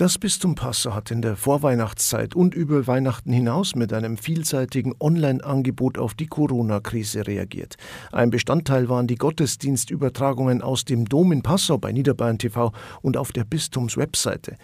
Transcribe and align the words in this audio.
Das 0.00 0.16
Bistum 0.16 0.54
Passau 0.54 0.94
hat 0.94 1.10
in 1.10 1.20
der 1.20 1.36
Vorweihnachtszeit 1.36 2.34
und 2.34 2.54
über 2.54 2.86
Weihnachten 2.86 3.34
hinaus 3.34 3.74
mit 3.74 3.92
einem 3.92 4.16
vielseitigen 4.16 4.94
Online-Angebot 4.98 5.98
auf 5.98 6.14
die 6.14 6.26
Corona-Krise 6.26 7.26
reagiert. 7.26 7.74
Ein 8.10 8.30
Bestandteil 8.30 8.88
waren 8.88 9.06
die 9.06 9.16
Gottesdienstübertragungen 9.16 10.62
aus 10.62 10.86
dem 10.86 11.04
Dom 11.04 11.32
in 11.32 11.42
Passau 11.42 11.76
bei 11.76 11.92
Niederbayern 11.92 12.38
TV 12.38 12.72
und 13.02 13.18
auf 13.18 13.30
der 13.32 13.44
Bistumswebseite. 13.44 14.56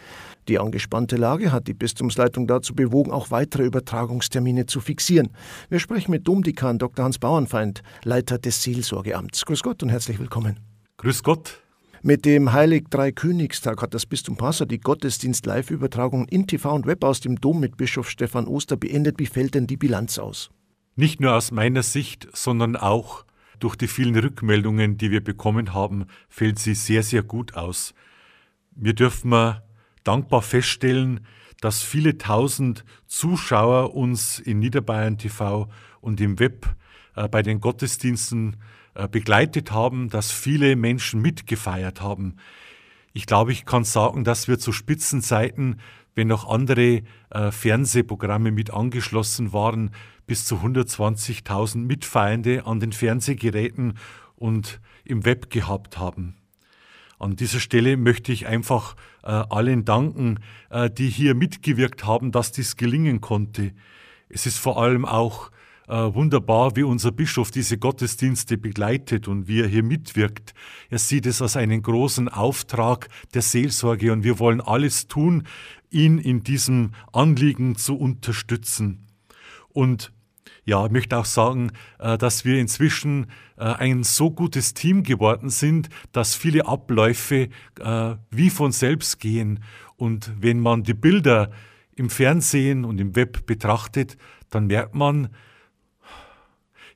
Die 0.49 0.59
angespannte 0.59 1.17
Lage 1.17 1.53
hat 1.53 1.69
die 1.69 1.75
Bistumsleitung 1.75 2.47
dazu 2.47 2.75
bewogen, 2.75 3.13
auch 3.13 3.31
weitere 3.31 3.65
Übertragungstermine 3.65 4.65
zu 4.65 4.81
fixieren. 4.81 5.29
Wir 5.69 5.81
sprechen 5.81 6.13
mit 6.13 6.27
Domdekan 6.27 6.79
Dr. 6.79 7.05
Hans 7.05 7.19
Bauernfeind, 7.19 7.83
Leiter 8.05 8.39
des 8.39 8.63
Seelsorgeamts. 8.63 9.45
Grüß 9.45 9.63
Gott 9.63 9.83
und 9.83 9.91
herzlich 9.91 10.19
willkommen. 10.19 10.61
Grüß 10.97 11.23
Gott. 11.23 11.66
Mit 12.03 12.25
dem 12.25 12.53
Heilig 12.53 12.89
Dreikönigstag 12.91 13.81
hat 13.83 13.95
das 13.95 14.07
Bistum 14.07 14.37
Passau 14.37 14.65
die 14.65 14.79
Gottesdienst-Live-Übertragung 14.79 16.29
in 16.29 16.47
TV 16.47 16.75
und 16.75 16.87
Web 16.87 17.03
aus 17.05 17.21
dem 17.21 17.41
Dom 17.41 17.61
mit 17.61 17.77
Bischof 17.77 18.11
Stefan 18.11 18.47
Oster 18.47 18.77
beendet. 18.77 19.19
Wie 19.19 19.27
fällt 19.27 19.55
denn 19.55 19.67
die 19.67 19.77
Bilanz 19.77 20.19
aus? 20.19 20.51
Nicht 20.95 21.21
nur 21.21 21.35
aus 21.35 21.51
meiner 21.51 21.83
Sicht, 21.83 22.29
sondern 22.35 22.77
auch 22.77 23.25
durch 23.59 23.77
die 23.77 23.89
vielen 23.89 24.17
Rückmeldungen, 24.17 24.99
die 24.99 25.11
wir 25.11 25.25
bekommen 25.25 25.73
haben, 25.73 26.07
fällt 26.29 26.59
sie 26.59 26.75
sehr, 26.75 27.03
sehr 27.03 27.23
gut 27.23 27.55
aus. 27.55 27.95
Wir 28.73 28.95
dürfen 28.95 29.57
dankbar 30.05 30.43
feststellen, 30.43 31.21
dass 31.61 31.83
viele 31.83 32.19
tausend 32.19 32.85
Zuschauer 33.07 33.95
uns 33.95 34.39
in 34.39 34.59
Niederbayern 34.59 35.17
TV 35.17 35.69
und 36.03 36.21
im 36.21 36.39
Web 36.39 36.67
äh, 37.15 37.29
bei 37.29 37.43
den 37.43 37.61
Gottesdiensten 37.61 38.57
begleitet 39.11 39.73
haben, 39.73 40.09
dass 40.09 40.33
viele 40.33 40.77
Menschen 40.77 41.21
mitgefeiert 41.21 42.01
haben. 42.01 42.37
Ich 43.13 43.27
glaube, 43.27 43.53
ich 43.53 43.65
kann 43.65 43.85
sagen, 43.85 44.25
dass 44.25 44.47
wir 44.47 44.59
zu 44.59 44.73
Spitzenzeiten, 44.73 45.81
wenn 46.15 46.29
noch 46.29 46.49
andere 46.49 47.03
äh, 47.31 47.51
Fernsehprogramme 47.51 48.51
mit 48.51 48.73
angeschlossen 48.73 49.53
waren, 49.53 49.91
bis 50.27 50.45
zu 50.45 50.57
120.000 50.57 51.79
Mitfeiernde 51.79 52.67
an 52.67 52.81
den 52.81 52.93
Fernsehgeräten 52.93 53.95
und 54.35 54.81
im 55.05 55.25
Web 55.25 55.51
gehabt 55.51 55.99
haben. 55.99 56.37
An 57.19 57.37
dieser 57.37 57.61
Stelle 57.61 57.97
möchte 57.97 58.33
ich 58.33 58.47
einfach 58.47 58.97
äh, 59.23 59.29
allen 59.29 59.85
danken, 59.85 60.41
äh, 60.69 60.91
die 60.91 61.09
hier 61.09 61.35
mitgewirkt 61.35 62.05
haben, 62.05 62.33
dass 62.33 62.53
dies 62.53 62.77
gelingen 62.77 63.21
konnte. 63.21 63.73
Es 64.29 64.45
ist 64.45 64.59
vor 64.59 64.83
allem 64.83 65.05
auch 65.05 65.51
äh, 65.89 66.15
wunderbar, 66.15 66.77
wie 66.77 66.83
unser 66.83 67.13
Bischof 67.13 67.51
diese 67.51 67.79
Gottesdienste 67.79 68.59
begleitet 68.59 69.29
und 69.29 69.49
wie 69.49 69.61
er 69.61 69.69
hier 69.69 69.83
mitwirkt. 69.83 70.55
Er 70.91 70.99
sieht 70.99 71.27
es 71.27 71.41
als 71.43 71.57
einen 71.57 71.83
großen 71.83 72.29
Auftrag 72.29 73.09
der 73.35 73.43
Seelsorge 73.43 74.13
und 74.13 74.25
wir 74.25 74.39
wollen 74.39 74.61
alles 74.61 75.07
tun, 75.07 75.45
ihn 75.91 76.19
in 76.19 76.43
diesem 76.43 76.93
Anliegen 77.13 77.77
zu 77.77 77.97
unterstützen. 77.97 79.07
Und 79.69 80.13
ja, 80.65 80.85
ich 80.85 80.91
möchte 80.91 81.17
auch 81.17 81.25
sagen, 81.25 81.71
äh, 82.01 82.19
dass 82.19 82.45
wir 82.45 82.59
inzwischen 82.59 83.27
äh, 83.57 83.65
ein 83.65 84.03
so 84.03 84.33
gutes 84.33 84.75
Team 84.75 85.05
geworden 85.05 85.49
sind, 85.49 85.89
dass 86.11 86.35
viele 86.35 86.67
Abläufe 86.67 87.49
äh, 87.81 88.15
wie 88.31 88.51
von 88.51 88.73
selbst 88.73 89.21
gehen. 89.21 89.61
Und 89.97 90.33
wenn 90.41 90.59
man 90.59 90.83
die 90.83 90.95
Bilder 90.95 91.51
im 91.95 92.11
Fernsehen 92.11 92.85
und 92.85 93.01
im 93.01 93.15
Web 93.15 93.47
betrachtet, 93.47 94.17
dann 94.51 94.67
merkt 94.67 94.95
man, 94.95 95.29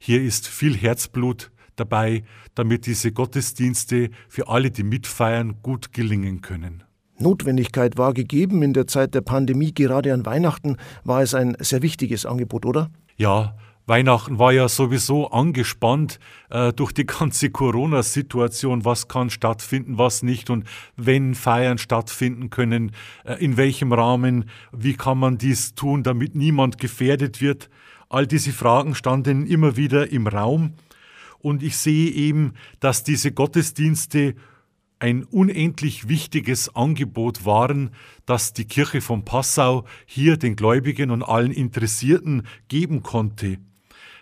hier 0.02 0.22
ist 0.22 0.48
viel 0.48 0.74
Herzblut 0.76 1.50
dabei, 1.76 2.24
damit 2.54 2.86
diese 2.86 3.12
Gottesdienste 3.12 4.10
für 4.28 4.48
alle, 4.48 4.70
die 4.70 4.82
mitfeiern, 4.82 5.56
gut 5.62 5.92
gelingen 5.92 6.40
können. 6.40 6.82
Notwendigkeit 7.18 7.98
war 7.98 8.14
gegeben 8.14 8.62
in 8.62 8.72
der 8.72 8.86
Zeit 8.86 9.14
der 9.14 9.20
Pandemie, 9.20 9.74
gerade 9.74 10.14
an 10.14 10.24
Weihnachten 10.24 10.78
war 11.04 11.20
es 11.20 11.34
ein 11.34 11.54
sehr 11.60 11.82
wichtiges 11.82 12.24
Angebot, 12.24 12.64
oder? 12.64 12.90
Ja, 13.16 13.54
Weihnachten 13.86 14.38
war 14.38 14.52
ja 14.52 14.68
sowieso 14.68 15.30
angespannt 15.32 16.18
äh, 16.48 16.72
durch 16.72 16.92
die 16.92 17.04
ganze 17.06 17.50
Corona-Situation. 17.50 18.84
Was 18.84 19.08
kann 19.08 19.28
stattfinden, 19.28 19.98
was 19.98 20.22
nicht 20.22 20.48
und 20.48 20.64
wenn 20.96 21.34
Feiern 21.34 21.76
stattfinden 21.76 22.48
können, 22.48 22.92
äh, 23.24 23.34
in 23.44 23.56
welchem 23.56 23.92
Rahmen, 23.92 24.44
wie 24.72 24.94
kann 24.94 25.18
man 25.18 25.36
dies 25.36 25.74
tun, 25.74 26.04
damit 26.04 26.34
niemand 26.34 26.78
gefährdet 26.78 27.42
wird. 27.42 27.68
All 28.10 28.26
diese 28.26 28.52
Fragen 28.52 28.96
standen 28.96 29.46
immer 29.46 29.76
wieder 29.76 30.10
im 30.10 30.26
Raum 30.26 30.74
und 31.38 31.62
ich 31.62 31.76
sehe 31.76 32.10
eben, 32.10 32.54
dass 32.80 33.04
diese 33.04 33.30
Gottesdienste 33.30 34.34
ein 34.98 35.22
unendlich 35.22 36.08
wichtiges 36.08 36.74
Angebot 36.74 37.44
waren, 37.44 37.90
das 38.26 38.52
die 38.52 38.64
Kirche 38.64 39.00
von 39.00 39.24
Passau 39.24 39.86
hier 40.06 40.36
den 40.36 40.56
Gläubigen 40.56 41.12
und 41.12 41.22
allen 41.22 41.52
Interessierten 41.52 42.42
geben 42.66 43.04
konnte. 43.04 43.58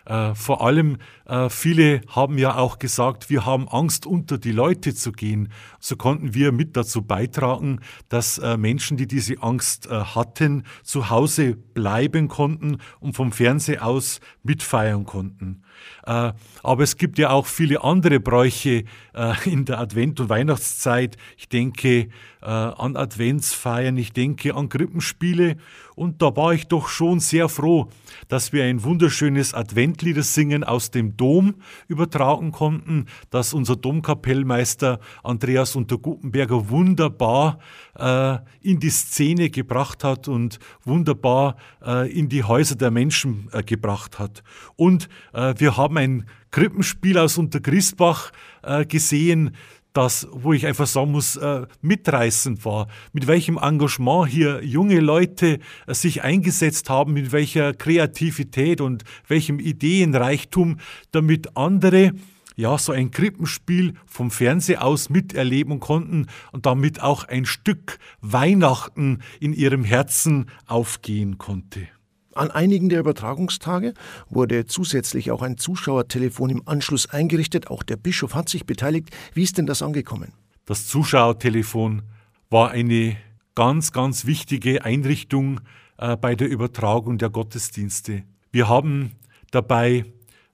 Äh, 0.09 0.35
vor 0.35 0.65
allem 0.65 0.97
äh, 1.27 1.51
viele 1.51 2.01
haben 2.09 2.39
ja 2.39 2.57
auch 2.57 2.79
gesagt, 2.79 3.29
wir 3.29 3.45
haben 3.45 3.69
Angst, 3.69 4.07
unter 4.07 4.39
die 4.39 4.53
Leute 4.53 4.95
zu 4.95 5.13
gehen. 5.13 5.53
So 5.79 5.97
konnten 5.97 6.33
wir 6.33 6.51
mit 6.51 6.77
dazu 6.79 7.03
beitragen, 7.03 7.81
dass 8.09 8.39
äh, 8.39 8.57
Menschen, 8.57 8.97
die 8.97 9.07
diese 9.07 9.43
Angst 9.43 9.87
äh, 9.87 9.91
hatten, 9.91 10.65
zu 10.83 11.11
Hause 11.11 11.57
bleiben 11.57 12.29
konnten 12.29 12.79
und 13.01 13.17
vom 13.17 13.33
Fernseher 13.33 13.87
aus 13.87 14.21
mitfeiern 14.43 15.05
konnten. 15.05 15.63
Äh, 16.07 16.33
aber 16.63 16.83
es 16.83 16.97
gibt 16.97 17.19
ja 17.19 17.29
auch 17.29 17.45
viele 17.47 17.85
andere 17.85 18.19
Bräuche 18.19 18.85
äh, 19.13 19.35
in 19.45 19.67
der 19.67 19.79
Advent- 19.79 20.21
und 20.21 20.31
Weihnachtszeit. 20.31 21.19
Ich 21.37 21.49
denke 21.51 22.09
an 22.41 22.97
Adventsfeiern, 22.97 23.97
ich 23.97 24.13
denke 24.13 24.55
an 24.55 24.69
Krippenspiele 24.69 25.57
und 25.97 26.23
da 26.23 26.37
war 26.37 26.55
ich 26.55 26.69
doch 26.69 26.87
schon 26.87 27.19
sehr 27.19 27.49
froh, 27.49 27.89
dass 28.29 28.53
wir 28.53 28.63
ein 28.63 28.85
wunderschönes 28.85 29.55
Adventlieder 29.55 29.98
singen 30.23 30.65
aus 30.65 30.91
dem 30.91 31.17
Dom 31.17 31.57
übertragen 31.87 32.53
konnten, 32.53 33.07
das 33.31 33.55
unser 33.55 33.77
Domkapellmeister 33.77 35.01
Andreas 35.23 35.77
Untergutenberger 35.77 36.69
wunderbar 36.69 37.59
äh, 37.97 38.39
in 38.61 38.81
die 38.81 38.91
Szene 38.91 39.51
gebracht 39.51 40.05
hat 40.05 40.29
und 40.29 40.59
wunderbar 40.85 41.57
äh, 41.85 42.11
in 42.11 42.29
die 42.29 42.45
Häuser 42.45 42.77
der 42.77 42.91
Menschen 42.91 43.49
äh, 43.53 43.63
gebracht 43.63 44.19
hat. 44.19 44.43
Und 44.77 45.09
äh, 45.33 45.55
wir 45.59 45.77
haben 45.77 45.97
ein 45.99 46.27
Krippenspiel 46.51 47.19
aus 47.19 47.37
Untergrisbach 47.39 48.33
äh, 48.63 48.87
gesehen, 48.87 49.55
das, 49.99 50.29
wo 50.31 50.53
ich 50.53 50.65
einfach 50.65 50.87
sagen 50.87 51.11
muss, 51.11 51.35
äh, 51.35 51.67
mitreißend 51.83 52.65
war. 52.65 52.87
Mit 53.13 53.27
welchem 53.27 53.59
Engagement 53.59 54.29
hier 54.29 54.65
junge 54.65 55.01
Leute 55.01 55.59
äh, 55.89 55.95
sich 55.95 56.23
eingesetzt 56.23 56.89
haben, 56.89 57.15
mit 57.15 57.33
welcher 57.33 57.75
Kreativität 57.75 58.81
und 58.81 59.03
welchem 59.27 59.59
Ideenreichtum, 59.59 60.79
damit 61.11 61.57
andere 61.57 62.13
ja, 62.55 62.77
so 62.79 62.93
ein 62.93 63.11
Krippenspiel 63.11 63.95
vom 64.07 64.31
Fernseher 64.31 64.85
aus 64.85 65.11
miterleben 65.11 65.81
konnten 65.81 66.27
und 66.53 66.67
damit 66.67 67.01
auch 67.01 67.25
ein 67.25 67.45
Stück 67.45 67.99
Weihnachten 68.21 69.23
in 69.41 69.53
ihrem 69.53 69.83
Herzen 69.85 70.47
aufgehen 70.67 71.39
konnte. 71.39 71.89
An 72.35 72.51
einigen 72.51 72.89
der 72.89 73.01
Übertragungstage 73.01 73.95
wurde 74.29 74.67
zusätzlich 74.67 75.31
auch 75.31 75.43
ein 75.43 75.57
Zuschauertelefon 75.57 76.51
im 76.51 76.63
Anschluss 76.67 77.09
eingerichtet. 77.09 77.69
Auch 77.69 77.83
der 77.83 77.97
Bischof 77.97 78.35
hat 78.35 78.49
sich 78.49 78.67
beteiligt. 78.67 79.11
Wie 79.35 79.43
ist 79.43 79.59
denn 79.59 79.67
das 79.67 79.83
angekommen? 79.83 80.33
Das 80.67 80.87
Zuschauertelefon 80.87 82.03
war 82.51 82.71
eine 82.71 83.17
ganz, 83.55 83.93
ganz 83.93 84.27
wichtige 84.27 84.85
Einrichtung 84.85 85.61
äh, 85.97 86.17
bei 86.17 86.35
der 86.35 86.49
Übertragung 86.49 87.19
der 87.19 87.31
Gottesdienste. 87.31 88.25
Wir 88.53 88.69
haben 88.69 89.13
dabei 89.51 90.05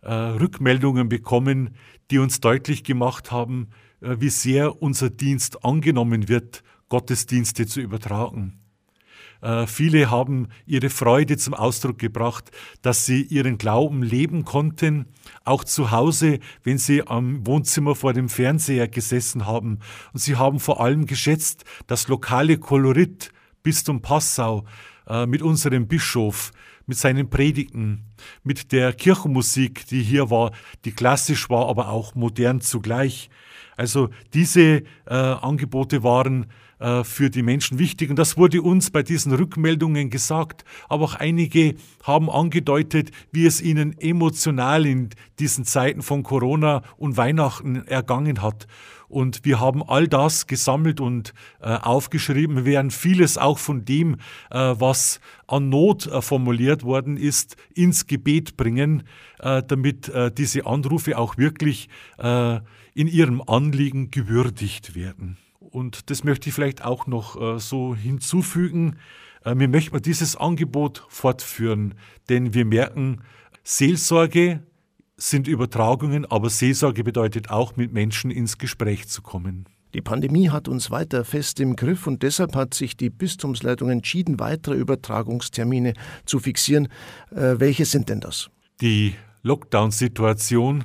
äh, 0.01 0.13
Rückmeldungen 0.13 1.09
bekommen, 1.09 1.77
die 2.11 2.19
uns 2.19 2.41
deutlich 2.41 2.85
gemacht 2.85 3.31
haben, 3.31 3.69
äh, 4.01 4.17
wie 4.21 4.31
sehr 4.31 4.81
unser 4.83 5.11
Dienst 5.11 5.65
angenommen 5.65 6.29
wird, 6.29 6.63
Gottesdienste 6.89 7.67
zu 7.67 7.81
übertragen. 7.81 8.64
Äh, 9.45 9.67
viele 9.67 10.11
haben 10.11 10.49
ihre 10.65 10.89
Freude 10.89 11.37
zum 11.37 11.53
Ausdruck 11.53 11.99
gebracht, 11.99 12.51
dass 12.81 13.05
sie 13.05 13.23
ihren 13.23 13.59
Glauben 13.59 14.03
leben 14.03 14.47
konnten, 14.47 15.05
auch 15.45 15.65
zu 15.65 15.91
Hause, 15.91 16.39
wenn 16.63 16.79
sie 16.79 17.07
am 17.07 17.47
Wohnzimmer 17.47 17.95
vor 17.95 18.15
dem 18.15 18.31
Fernseher 18.31 18.89
gesessen 18.89 19.45
haben. 19.45 19.81
Und 20.15 20.21
sie 20.21 20.37
haben 20.37 20.61
vor 20.61 20.81
allem 20.81 21.05
geschätzt 21.05 21.65
das 21.87 22.09
lokale 22.09 22.57
Kolorit 22.57 23.33
Bistum 23.63 24.01
Passau 24.01 24.65
äh, 25.07 25.27
mit 25.27 25.43
unserem 25.43 25.89
Bischof, 25.89 26.51
mit 26.87 26.97
seinen 26.97 27.29
Predigten, 27.29 28.05
mit 28.45 28.73
der 28.73 28.95
Kirchenmusik, 28.95 29.87
die 29.89 30.03
hier 30.03 30.31
war, 30.31 30.53
die 30.87 30.93
klassisch 30.93 31.51
war, 31.51 31.69
aber 31.69 31.91
auch 31.91 32.15
modern 32.15 32.63
zugleich. 32.63 33.29
Also 33.77 34.09
diese 34.33 34.85
äh, 35.07 35.15
Angebote 35.15 36.03
waren 36.03 36.47
für 37.05 37.31
die 37.31 37.43
Menschen 37.43 37.79
wichtig. 37.79 38.11
Und 38.11 38.19
das 38.19 38.37
wurde 38.37 38.61
uns 38.61 38.91
bei 38.91 39.03
diesen 39.03 39.33
Rückmeldungen 39.33 40.11
gesagt. 40.11 40.65
Aber 40.89 41.05
auch 41.05 41.15
einige 41.15 41.77
haben 42.03 42.29
angedeutet, 42.29 43.11
wie 43.33 43.47
es 43.47 43.63
ihnen 43.63 43.99
emotional 43.99 44.85
in 44.85 45.09
diesen 45.39 45.65
Zeiten 45.65 46.03
von 46.03 46.23
Corona 46.23 46.83
und 46.97 47.17
Weihnachten 47.17 47.87
ergangen 47.87 48.43
hat. 48.43 48.67
Und 49.15 49.45
wir 49.45 49.61
haben 49.61 49.83
all 49.83 50.09
das 50.09 50.49
gesammelt 50.49 51.01
und 51.01 51.35
äh, 51.61 51.69
aufgeschrieben. 51.69 52.57
Wir 52.57 52.65
werden 52.65 52.91
vieles 52.91 53.39
auch 53.39 53.59
von 53.59 53.85
dem, 53.85 54.17
äh, 54.51 54.75
was 54.77 55.21
an 55.47 55.69
Not 55.69 56.07
äh, 56.07 56.21
formuliert 56.21 56.83
worden 56.83 57.17
ist, 57.17 57.57
ins 57.75 58.09
Gebet 58.09 58.57
bringen, 58.57 59.05
äh, 59.39 59.63
damit 59.63 60.09
äh, 60.09 60.33
diese 60.33 60.67
Anrufe 60.67 61.17
auch 61.17 61.39
wirklich 61.39 61.89
äh, 62.19 62.57
in 62.95 63.07
ihrem 63.07 63.41
Anliegen 63.41 64.11
gewürdigt 64.11 64.97
werden. 64.97 65.37
Und 65.75 66.09
das 66.11 66.23
möchte 66.23 66.49
ich 66.49 66.55
vielleicht 66.55 66.85
auch 66.85 67.09
noch 67.09 67.59
so 67.59 67.97
hinzufügen. 67.97 68.97
wir 69.45 69.69
möchten 69.69 70.01
dieses 70.01 70.37
Angebot 70.37 71.05
fortführen, 71.09 71.95
denn 72.29 72.55
wir 72.55 72.65
merken, 72.65 73.23
Seelsorge 73.65 74.63
sind 75.17 75.49
Übertragungen, 75.49 76.27
aber 76.27 76.49
Seelsorge 76.49 77.03
bedeutet 77.03 77.51
auch, 77.51 77.77
mit 77.77 77.93
Menschen 77.93 78.31
ins 78.31 78.59
Gespräch 78.59 79.09
zu 79.09 79.21
kommen. 79.21 79.65
Die 79.95 80.01
Pandemie 80.01 80.51
hat 80.51 80.69
uns 80.69 80.91
weiter 80.91 81.25
fest 81.25 81.61
im 81.61 81.77
Griff 81.77 82.07
und 82.07 82.23
deshalb 82.23 82.55
hat 82.57 82.75
sich 82.75 82.97
die 82.97 83.11
Bistumsleitung 83.11 83.91
entschieden, 83.91 84.41
weitere 84.41 84.75
Übertragungstermine 84.75 85.95
zu 86.27 86.41
fixieren. 86.41 86.89
Äh, 87.31 87.59
welche 87.59 87.85
sind 87.85 88.09
denn 88.09 88.21
das? 88.21 88.51
Die 88.81 89.15
Lockdown-Situation, 89.43 90.85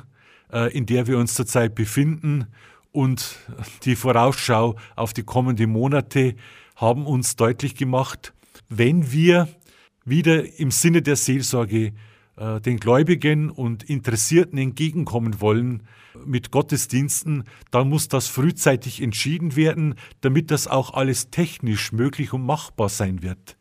äh, 0.51 0.71
in 0.75 0.85
der 0.85 1.07
wir 1.07 1.17
uns 1.17 1.33
zurzeit 1.33 1.73
befinden 1.73 2.47
und 2.91 3.37
die 3.83 3.95
Vorausschau 3.95 4.75
auf 4.95 5.13
die 5.13 5.23
kommenden 5.23 5.69
Monate 5.69 6.35
haben 6.75 7.05
uns 7.05 7.35
deutlich 7.35 7.75
gemacht, 7.75 8.33
wenn 8.69 9.11
wir 9.11 9.47
wieder 10.05 10.59
im 10.59 10.71
Sinne 10.71 11.01
der 11.01 11.15
Seelsorge 11.15 11.93
äh, 12.37 12.61
den 12.61 12.77
Gläubigen 12.77 13.49
und 13.49 13.83
Interessierten 13.83 14.57
entgegenkommen 14.57 15.41
wollen 15.41 15.83
mit 16.25 16.51
Gottesdiensten, 16.51 17.43
dann 17.71 17.89
muss 17.89 18.07
das 18.07 18.27
frühzeitig 18.27 19.01
entschieden 19.01 19.55
werden, 19.55 19.95
damit 20.21 20.51
das 20.51 20.67
auch 20.67 20.93
alles 20.93 21.29
technisch 21.29 21.91
möglich 21.91 22.33
und 22.33 22.45
machbar 22.45 22.89
sein 22.89 23.21
wird. 23.21 23.58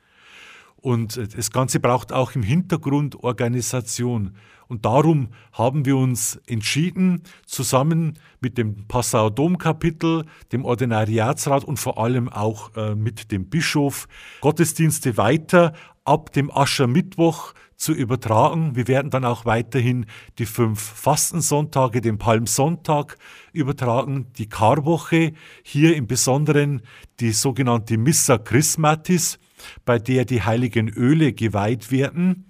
Und 0.88 1.19
äh, 1.19 1.29
das 1.29 1.50
Ganze 1.50 1.81
braucht 1.81 2.14
auch 2.14 2.35
im 2.35 2.43
Hintergrund 2.43 3.23
Organisation. 3.23 4.32
Und 4.69 4.87
darum 4.87 5.29
haben 5.52 5.85
wir 5.85 5.99
uns 5.99 6.40
entschieden, 6.46 7.25
zusammen 7.44 8.19
mit 8.40 8.56
dem 8.56 8.87
Passau 8.88 9.29
Domkapitel, 9.29 10.25
dem 10.50 10.64
Ordinariatsrat 10.64 11.64
und 11.64 11.79
vor 11.79 11.99
allem 11.99 12.31
auch 12.31 12.75
äh, 12.75 12.94
mit 12.94 13.32
dem 13.32 13.50
Bischof 13.50 14.08
Gottesdienste 14.40 15.19
weiter 15.19 15.75
ab 16.06 16.32
dem 16.32 16.50
Aschermittwoch 16.50 17.52
zu 17.76 17.93
übertragen. 17.93 18.75
Wir 18.75 18.88
werden 18.88 19.11
dann 19.11 19.26
auch 19.26 19.44
weiterhin 19.44 20.06
die 20.38 20.46
fünf 20.46 20.81
Fastensonntage, 20.81 22.00
den 22.00 22.17
Palmsonntag 22.17 23.19
übertragen, 23.52 24.29
die 24.38 24.49
Karwoche, 24.49 25.35
hier 25.62 25.94
im 25.96 26.06
Besonderen 26.06 26.81
die 27.20 27.32
sogenannte 27.32 27.99
Missa 27.99 28.38
Chrismatis, 28.38 29.38
bei 29.84 29.99
der 29.99 30.25
die 30.25 30.43
heiligen 30.43 30.88
Öle 30.88 31.32
geweiht 31.32 31.90
werden 31.90 32.46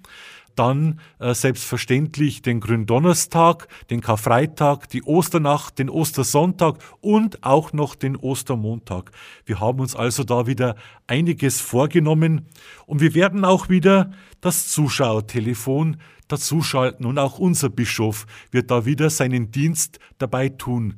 dann 0.59 0.99
äh, 1.19 1.33
selbstverständlich 1.33 2.41
den 2.41 2.59
Gründonnerstag, 2.59 3.69
den 3.89 4.01
Karfreitag, 4.01 4.89
die 4.89 5.03
Osternacht, 5.03 5.79
den 5.79 5.89
Ostersonntag 5.89 6.79
und 6.99 7.45
auch 7.45 7.71
noch 7.71 7.95
den 7.95 8.17
Ostermontag. 8.17 9.11
Wir 9.45 9.61
haben 9.61 9.79
uns 9.79 9.95
also 9.95 10.25
da 10.25 10.47
wieder 10.47 10.75
einiges 11.07 11.61
vorgenommen 11.61 12.47
und 12.85 12.99
wir 12.99 13.15
werden 13.15 13.45
auch 13.45 13.69
wieder 13.69 14.11
das 14.41 14.67
Zuschauertelefon 14.67 15.95
dazuschalten 16.27 17.05
und 17.05 17.17
auch 17.19 17.39
unser 17.39 17.69
Bischof 17.69 18.25
wird 18.51 18.69
da 18.69 18.85
wieder 18.85 19.09
seinen 19.09 19.51
Dienst 19.51 19.99
dabei 20.17 20.49
tun. 20.49 20.95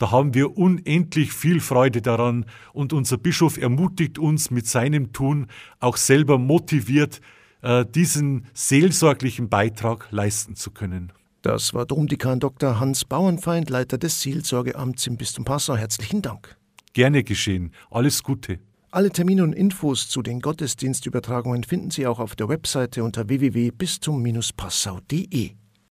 Da 0.00 0.10
haben 0.10 0.34
wir 0.34 0.56
unendlich 0.56 1.32
viel 1.34 1.60
Freude 1.60 2.00
daran 2.00 2.46
und 2.72 2.94
unser 2.94 3.18
Bischof 3.18 3.58
ermutigt 3.58 4.18
uns 4.18 4.50
mit 4.50 4.66
seinem 4.66 5.12
Tun 5.12 5.48
auch 5.78 5.98
selber 5.98 6.38
motiviert, 6.38 7.20
äh, 7.60 7.84
diesen 7.84 8.46
seelsorglichen 8.54 9.50
Beitrag 9.50 10.10
leisten 10.10 10.56
zu 10.56 10.70
können. 10.70 11.12
Das 11.42 11.74
war 11.74 11.84
Domdekan 11.84 12.40
Dr. 12.40 12.80
Hans 12.80 13.04
Bauernfeind, 13.04 13.68
Leiter 13.68 13.98
des 13.98 14.22
Seelsorgeamts 14.22 15.06
im 15.06 15.18
Bistum 15.18 15.44
Passau. 15.44 15.76
Herzlichen 15.76 16.22
Dank. 16.22 16.56
Gerne 16.94 17.22
geschehen. 17.22 17.72
Alles 17.90 18.22
Gute. 18.22 18.58
Alle 18.90 19.10
Termine 19.10 19.44
und 19.44 19.52
Infos 19.52 20.08
zu 20.08 20.22
den 20.22 20.40
Gottesdienstübertragungen 20.40 21.64
finden 21.64 21.90
Sie 21.90 22.06
auch 22.06 22.20
auf 22.20 22.36
der 22.36 22.48
Webseite 22.48 23.04
unter 23.04 23.28
www.bistum-passau.de. 23.28 25.59